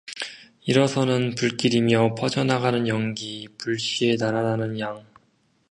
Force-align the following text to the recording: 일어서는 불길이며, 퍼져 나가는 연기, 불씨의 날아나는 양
일어서는 0.65 1.35
불길이며, 1.35 2.15
퍼져 2.15 2.43
나가는 2.43 2.87
연기, 2.87 3.47
불씨의 3.59 4.15
날아나는 4.19 4.79
양 4.79 5.05